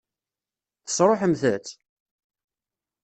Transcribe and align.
Tesṛuḥemt-tt? 0.85 1.67